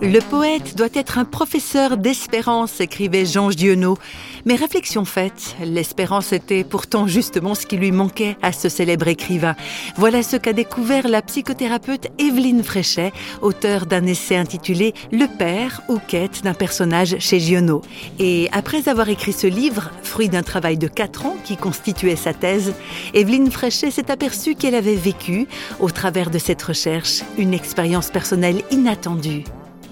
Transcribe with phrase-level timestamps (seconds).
[0.00, 3.98] Le poète doit être un professeur d'espérance, écrivait Jean Giono.
[4.44, 9.56] Mais réflexion faite, l'espérance était pourtant justement ce qui lui manquait à ce célèbre écrivain.
[9.96, 15.98] Voilà ce qu'a découvert la psychothérapeute Evelyne Fréchet, auteure d'un essai intitulé Le père ou
[15.98, 17.82] quête d'un personnage chez Giono.
[18.20, 22.32] Et après avoir écrit ce livre, fruit d'un travail de quatre ans qui constituait sa
[22.32, 22.72] thèse,
[23.14, 25.48] Evelyne Fréchet s'est aperçue qu'elle avait vécu,
[25.80, 29.42] au travers de cette recherche, une expérience personnelle inattendue.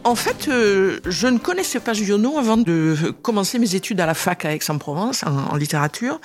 [0.06, 4.14] En fait, euh, je ne connaissais pas Giono avant de commencer mes études à la
[4.14, 6.20] fac à Aix-en-Provence, en, littérature.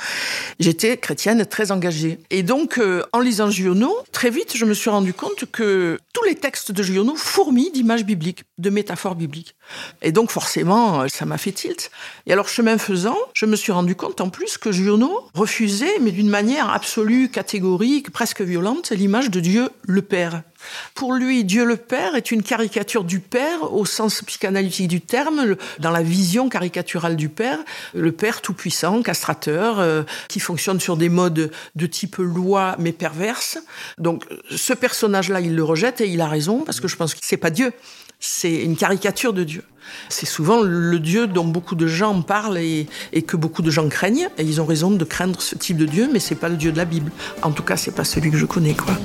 [0.60, 2.20] J'étais chrétienne très engagée.
[2.30, 6.24] Et donc, euh, en lisant Giono, très vite, je me suis rendu compte que tous
[6.26, 9.56] les textes de Giono fourmillent d'images bibliques, de métaphores bibliques.
[10.04, 11.90] Et donc, forcément, ça m'a fait tilt.
[12.28, 16.12] Et alors, chemin faisant, je me suis rendu compte en plus que Giono refusait, mais
[16.12, 20.44] d'une manière absolue, catégorique, presque violente, l'image de Dieu le Père.
[20.96, 25.56] Pour lui, Dieu le Père est une caricature du Père au sens psychanalytique du terme,
[25.80, 27.60] dans la vision caricaturale du Père,
[27.94, 33.58] le Père tout-puissant, castrateur, euh, qui fonctionne sur des modes de type loi mais perverse.
[33.98, 37.20] Donc ce personnage-là, il le rejette et il a raison parce que je pense que
[37.22, 37.72] c'est pas Dieu,
[38.20, 39.64] c'est une caricature de Dieu.
[40.10, 43.90] C'est souvent le Dieu dont beaucoup de gens parlent et, et, que beaucoup de gens
[43.90, 44.30] craignent.
[44.38, 46.72] Et ils ont raison de craindre ce type de Dieu, mais c'est pas le Dieu
[46.72, 47.12] de la Bible.
[47.42, 48.96] En tout cas, c'est pas celui que je connais, quoi.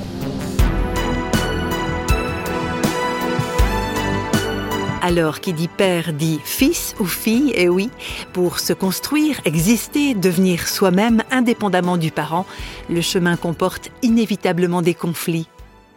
[5.07, 7.89] Alors, qui dit père dit fils ou fille, et oui,
[8.33, 12.45] pour se construire, exister, devenir soi-même indépendamment du parent,
[12.89, 15.47] le chemin comporte inévitablement des conflits.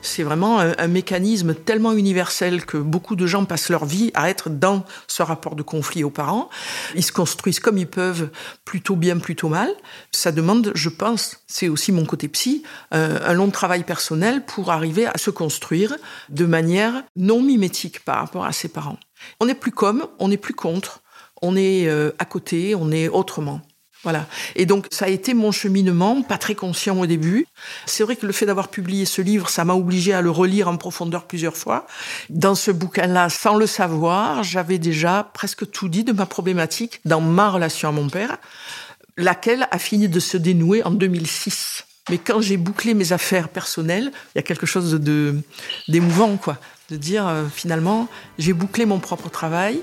[0.02, 4.48] C'est vraiment un, mécanisme tellement universel que beaucoup de gens passent leur vie à être
[4.48, 6.48] dans ce rapport de conflit aux parents.
[6.94, 8.30] Ils se construisent comme ils peuvent,
[8.64, 9.70] plutôt bien, plutôt mal.
[10.10, 15.06] Ça demande, je pense, c'est aussi mon côté psy, un long travail personnel pour arriver
[15.06, 15.96] à se construire
[16.28, 18.98] de manière non mimétique par rapport à ses parents.
[19.38, 21.02] On n'est plus comme, on n'est plus contre,
[21.42, 23.60] on est euh, à côté, on est autrement.
[24.02, 24.26] Voilà.
[24.56, 27.46] Et donc, ça a été mon cheminement, pas très conscient au début.
[27.84, 30.68] C'est vrai que le fait d'avoir publié ce livre, ça m'a obligé à le relire
[30.68, 31.86] en profondeur plusieurs fois.
[32.30, 37.20] Dans ce bouquin-là, sans le savoir, j'avais déjà presque tout dit de ma problématique dans
[37.20, 38.38] ma relation à mon père,
[39.18, 41.84] laquelle a fini de se dénouer en 2006.
[42.08, 45.36] Mais quand j'ai bouclé mes affaires personnelles, il y a quelque chose de
[45.88, 46.56] d'émouvant, quoi.
[46.88, 48.08] De dire, euh, finalement,
[48.38, 49.80] j'ai bouclé mon propre travail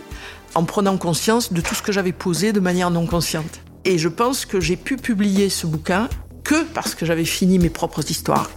[0.56, 3.62] en prenant conscience de tout ce que j'avais posé de manière non consciente.
[3.90, 6.10] Et je pense que j'ai pu publier ce bouquin
[6.44, 8.52] que parce que j'avais fini mes propres histoires.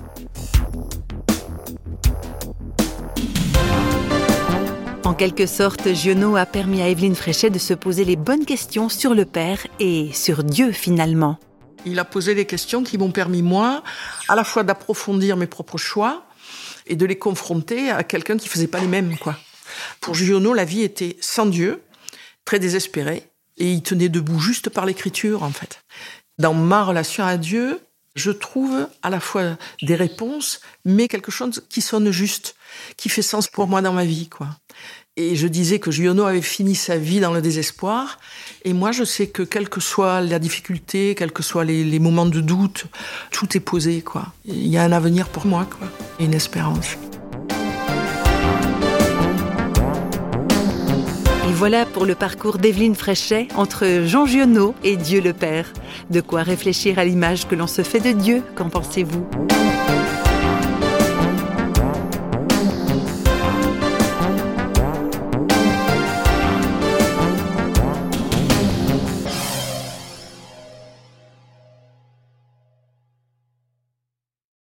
[5.05, 8.89] En quelque sorte, Giono a permis à Evelyne Fréchet de se poser les bonnes questions
[8.89, 11.39] sur le Père et sur Dieu finalement.
[11.87, 13.85] Il a posé les questions qui m'ont permis, moi,
[14.27, 16.25] à la fois d'approfondir mes propres choix
[16.89, 19.37] et de les confronter à quelqu'un qui faisait pas les mêmes, quoi.
[20.01, 21.85] Pour Giono, la vie était sans Dieu,
[22.45, 23.30] très désespérée,
[23.61, 25.85] et il tenait debout juste par l'écriture, en fait.
[26.39, 27.79] Dans ma relation à Dieu,
[28.17, 32.57] je trouve à la fois des réponses, mais quelque chose qui sonne juste,
[32.97, 34.49] qui fait sens pour moi dans ma vie, quoi.
[35.17, 38.19] Et je disais que Giono avait fini sa vie dans le désespoir.
[38.65, 41.99] Et moi, je sais que quelle que soit la difficulté, quels que soient les, les,
[41.99, 42.87] moments de doute,
[43.31, 44.33] tout est posé, quoi.
[44.47, 45.89] Il y a un avenir pour moi, quoi.
[46.19, 46.97] Et une espérance.
[51.53, 55.73] Voilà pour le parcours d'Evelyne Fréchet entre Jean Giono et Dieu le Père.
[56.11, 59.27] De quoi réfléchir à l'image que l'on se fait de Dieu, qu'en pensez-vous?